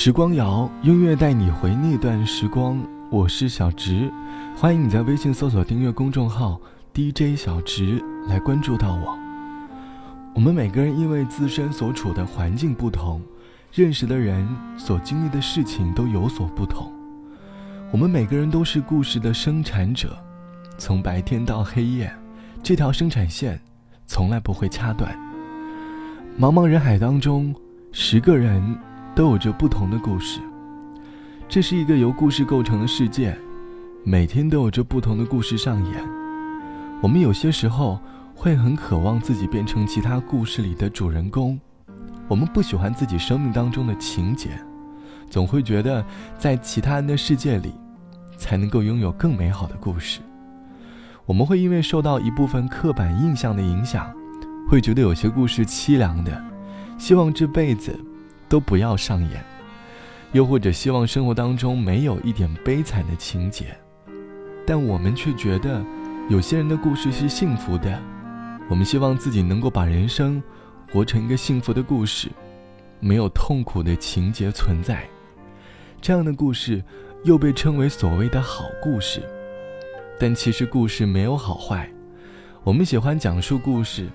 [0.00, 2.80] 时光谣，音乐带你回那段时光。
[3.10, 4.08] 我是小植，
[4.56, 6.60] 欢迎你在微信搜索订阅公众号
[6.94, 9.18] DJ 小植来关注到我。
[10.36, 13.20] 我们每个人因为自身所处的环境不同，
[13.72, 16.92] 认识的人所经历的事情都有所不同。
[17.90, 20.16] 我们每个人都是故事的生产者，
[20.78, 22.08] 从白天到黑夜，
[22.62, 23.60] 这条生产线
[24.06, 25.12] 从来不会掐断。
[26.38, 27.52] 茫茫人海当中，
[27.90, 28.78] 十个人。
[29.18, 30.38] 都有着不同的故事。
[31.48, 33.36] 这是一个由故事构成的世界，
[34.04, 36.08] 每天都有着不同的故事上演。
[37.02, 38.00] 我们有些时候
[38.32, 41.58] 会很渴望自己变成其他故事里的主人公，
[42.28, 44.50] 我们不喜欢自己生命当中的情节，
[45.28, 46.06] 总会觉得
[46.38, 47.72] 在其他人的世界里
[48.36, 50.20] 才能够拥有更美好的故事。
[51.26, 54.14] 我们会因为受到一部分刻板印象的影响，
[54.68, 56.40] 会觉得有些故事凄凉的，
[56.98, 57.98] 希望这辈子。
[58.48, 59.44] 都不要上演，
[60.32, 63.76] 又或者希望生活当中没有一点悲惨的情节，
[64.66, 65.84] 但我们却觉得
[66.28, 68.00] 有些人的故事是幸福的，
[68.68, 70.42] 我们希望自己能够把人生
[70.92, 72.28] 活成一个幸福的故事，
[73.00, 75.08] 没有痛苦的情节存在，
[76.00, 76.82] 这样的故事
[77.24, 79.22] 又被称为所谓的好故事，
[80.18, 81.90] 但其实故事没有好坏，
[82.64, 84.08] 我们喜欢讲述故事，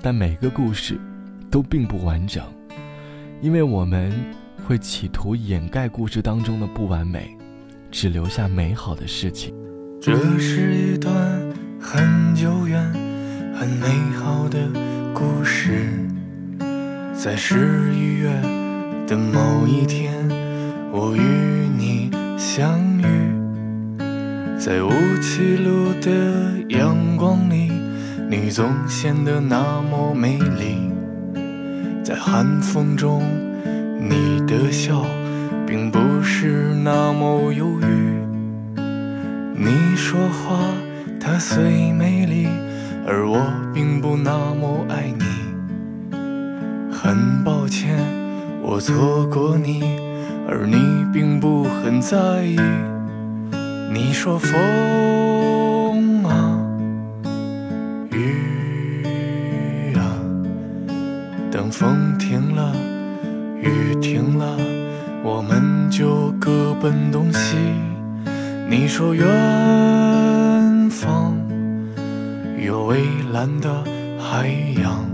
[0.00, 1.00] 但每个故事
[1.50, 2.42] 都并不完整。
[3.42, 4.12] 因为我们
[4.64, 7.36] 会企图掩盖故事当中的不完美，
[7.90, 9.52] 只留下美好的事情。
[10.00, 11.12] 这是一段
[11.80, 12.80] 很久远、
[13.52, 14.58] 很美好的
[15.12, 15.88] 故事，
[17.12, 18.30] 在十一月
[19.08, 20.14] 的某一天，
[20.92, 21.20] 我与
[21.76, 23.04] 你相遇，
[24.56, 24.90] 在乌
[25.20, 27.72] 七路的阳光里，
[28.30, 30.91] 你总显得那么美丽。
[32.04, 33.22] 在寒风中，
[34.00, 35.06] 你的笑
[35.64, 37.86] 并不是那么忧郁。
[39.54, 40.58] 你说话，
[41.20, 42.48] 它虽美丽，
[43.06, 43.40] 而我
[43.72, 45.24] 并不那么爱你。
[46.92, 47.96] 很抱歉，
[48.60, 50.00] 我错过你，
[50.48, 50.76] 而你
[51.12, 52.58] 并不很在意。
[53.92, 54.52] 你说风
[61.72, 62.72] 风停了，
[63.62, 64.58] 雨停了，
[65.24, 67.56] 我们就各奔东西。
[68.68, 69.26] 你说远
[70.90, 71.34] 方
[72.62, 73.00] 有蔚
[73.32, 73.82] 蓝的
[74.20, 74.48] 海
[74.82, 75.04] 洋，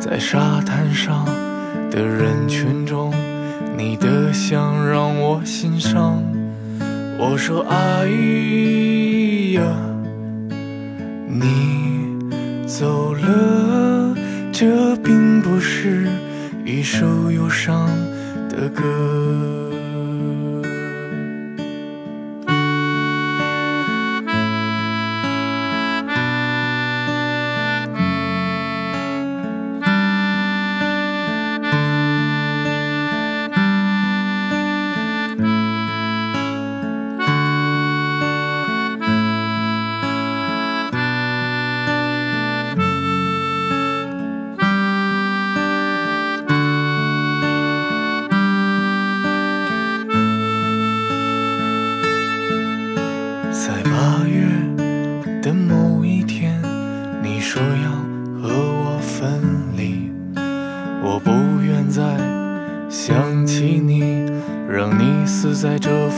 [0.00, 1.26] 在沙滩上
[1.90, 3.12] 的人群中，
[3.76, 6.22] 你的香让我心伤。
[7.18, 8.08] 我说哎
[9.52, 9.62] 呀，
[11.28, 12.16] 你
[12.66, 14.03] 走了。
[14.56, 16.06] 这并不是
[16.64, 17.88] 一首忧伤
[18.48, 19.63] 的歌。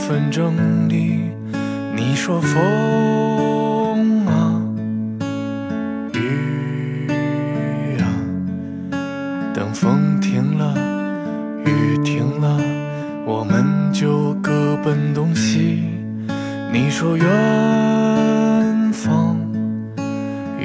[0.07, 1.19] 纷争里。
[1.93, 4.61] 你说风啊，
[6.13, 7.09] 雨
[7.99, 8.07] 啊，
[9.53, 10.73] 等风停了，
[11.65, 12.57] 雨停了，
[13.25, 15.83] 我们就各奔东西。
[16.71, 19.35] 你说远方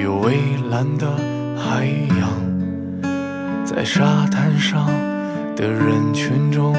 [0.00, 0.36] 有蔚
[0.70, 1.10] 蓝的
[1.56, 1.86] 海
[2.20, 2.30] 洋，
[3.64, 4.88] 在沙滩上。
[5.54, 6.74] 的人群中，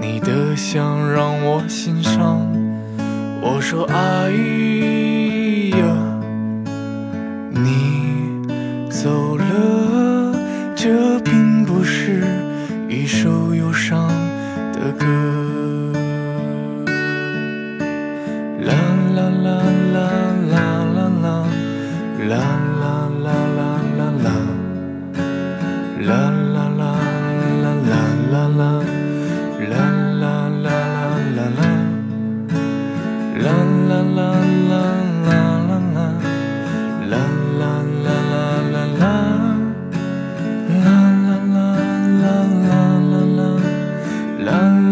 [0.00, 2.50] 你的香让我心伤。
[3.42, 4.30] 我说爱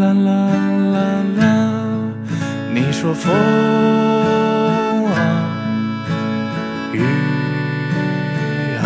[0.00, 0.30] 啦啦
[0.92, 0.96] 啦啦
[1.38, 1.42] 啦，
[2.74, 3.32] 你说风
[5.06, 5.16] 啊
[6.92, 7.00] 雨
[8.78, 8.82] 啊，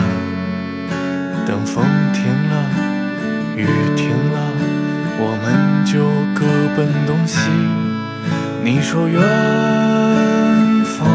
[1.47, 2.55] 等风停了，
[3.57, 3.67] 雨
[3.97, 4.37] 停了，
[5.19, 5.93] 我们就
[6.35, 6.41] 各
[6.77, 7.51] 奔东西。
[8.65, 9.21] 你说远
[10.85, 11.09] 方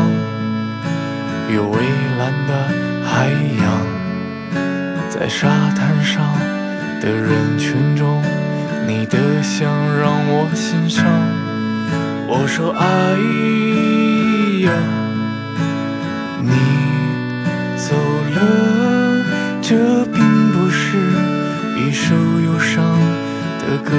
[1.54, 1.80] 有蔚
[2.20, 2.52] 蓝的
[3.06, 3.30] 海
[3.62, 3.66] 洋，
[5.10, 6.22] 在沙滩上
[7.02, 8.22] 的人群中。
[8.88, 9.69] 你的像
[10.00, 11.04] 让我心伤。
[12.30, 12.86] 我说爱
[14.63, 14.72] 呀，
[16.42, 16.54] 你
[17.75, 17.94] 走
[18.34, 18.39] 了，
[19.62, 19.75] 这
[20.06, 20.24] 并
[20.54, 20.98] 不是
[21.75, 22.81] 一首忧伤
[23.60, 23.92] 的歌。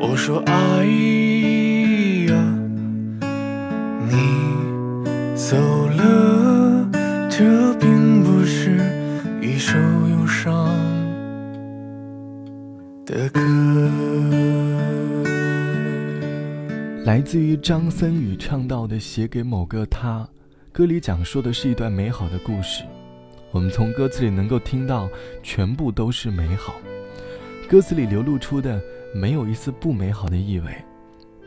[0.00, 0.52] 我说爱
[2.26, 2.34] 呀，
[4.08, 4.12] 你
[5.36, 5.56] 走
[5.96, 6.84] 了，
[7.30, 7.89] 这并
[17.10, 20.20] 来自于张森宇唱到的《写给某个他》，
[20.70, 22.84] 歌里讲述的是一段美好的故事。
[23.50, 25.10] 我们从歌词里能够听到，
[25.42, 26.76] 全部都是美好。
[27.68, 28.80] 歌词里流露出的
[29.12, 30.72] 没有一丝不美好的意味。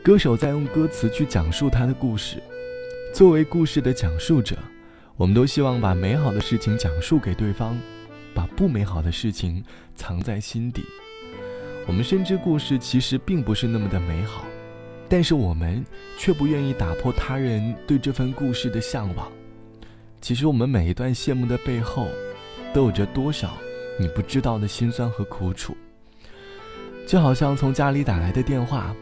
[0.02, 2.42] 歌手在用歌词去讲述他的故事。
[3.14, 4.58] 作为故事的讲述者，
[5.16, 7.74] 我们都希望把美好的事情讲述给对方，
[8.34, 9.64] 把不美好的事情
[9.94, 10.84] 藏在心底。
[11.86, 14.44] 我们深知故事其实并不是那么的美好。
[15.08, 15.84] 但是我们
[16.18, 19.30] 却不愿意打破他人对这份故事的向往。
[20.20, 22.08] 其实我们每一段羡慕的背后，
[22.72, 23.56] 都有着多少
[24.00, 25.76] 你不知道的辛酸和苦楚。
[27.06, 28.96] 就好像从家里打来的电话，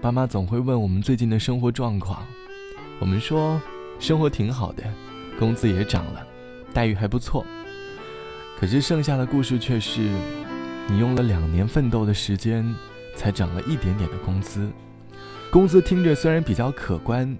[0.00, 2.26] 爸妈总会问我们最近的生活状况，
[2.98, 3.60] 我们说
[3.98, 4.82] 生活挺好的，
[5.38, 6.26] 工资也涨了，
[6.72, 7.44] 待遇还不错。
[8.58, 10.00] 可是剩下的故事却是，
[10.88, 12.64] 你用了两年奋斗的时间，
[13.14, 14.70] 才涨了一点点的工资。
[15.52, 17.36] 工资听着虽然比较可观，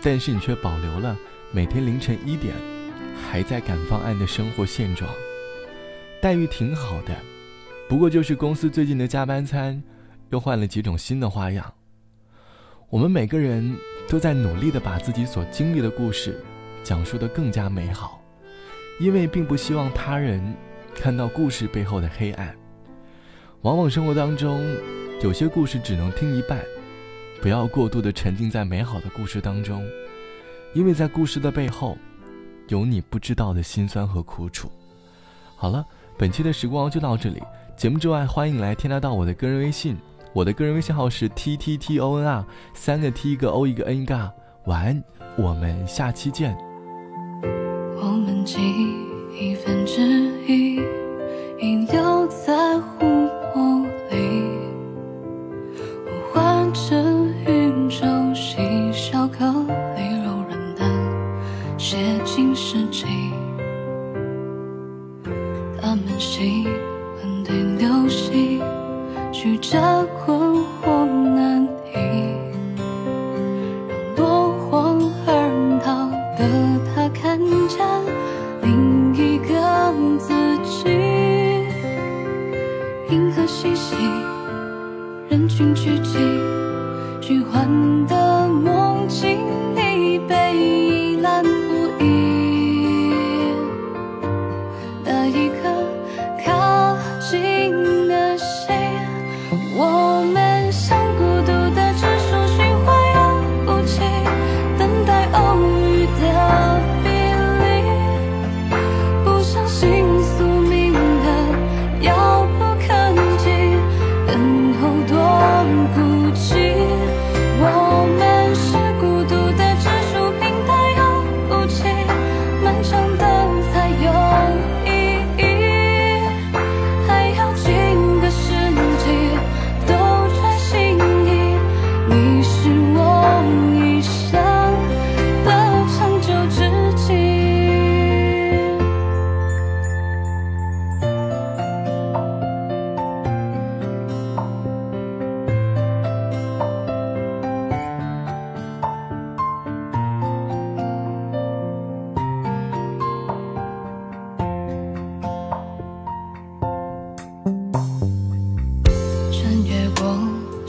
[0.00, 1.14] 但是你却保留了
[1.52, 2.54] 每天凌晨一点
[3.14, 5.12] 还在赶方案的生活现状。
[6.22, 7.14] 待遇挺好的，
[7.86, 9.82] 不过就是公司最近的加班餐
[10.30, 11.70] 又换了几种新的花样。
[12.88, 13.76] 我们每个人
[14.08, 16.42] 都在努力的把自己所经历的故事
[16.82, 18.22] 讲述的更加美好，
[18.98, 20.42] 因为并不希望他人
[20.94, 22.56] 看到故事背后的黑暗。
[23.60, 24.58] 往往生活当中
[25.20, 26.58] 有些故事只能听一半。
[27.40, 29.82] 不要过度的沉浸在美好的故事当中，
[30.74, 31.96] 因为在故事的背后，
[32.68, 34.70] 有你不知道的辛酸和苦楚。
[35.56, 35.84] 好了，
[36.18, 37.42] 本期的时光就到这里。
[37.76, 39.96] 节目之外，欢迎来添加到我的个人微信，
[40.34, 42.44] 我的个人微信号是 t t t o n r，
[42.74, 44.30] 三个 t 一个 o 一个 n 一个。
[44.66, 45.02] 晚安，
[45.36, 46.54] 我们下期见。
[47.96, 48.58] 我们记
[49.32, 50.02] 忆分之
[50.46, 50.76] 一，
[51.58, 53.29] 遗留在湖
[61.90, 63.04] 写进诗集，
[65.82, 66.64] 他们喜
[67.16, 68.62] 欢对流星，
[69.32, 69.76] 曲折
[70.24, 70.38] 困
[70.84, 71.98] 惑难题，
[73.88, 76.08] 让落荒而逃
[76.38, 76.46] 的
[76.94, 77.84] 他看见
[78.62, 80.88] 另一个自己。
[83.08, 83.96] 银河系系，
[85.28, 86.18] 人群聚集，
[87.20, 87.66] 虚幻
[88.06, 89.40] 的梦境
[89.74, 91.49] 里被一览。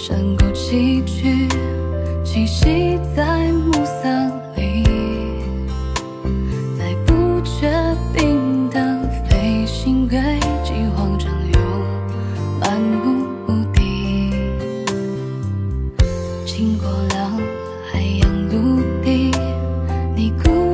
[0.04, 1.48] 山谷崎岖，
[2.26, 4.10] 栖息在暮色
[4.56, 4.84] 里，
[6.76, 7.70] 在不确
[8.12, 10.18] 定的飞行轨
[10.64, 11.60] 迹，慌张又
[12.60, 13.14] 漫无
[13.46, 14.34] 目的，
[16.48, 17.38] 经过了
[17.94, 19.30] 海洋陆地，
[20.16, 20.71] 你孤。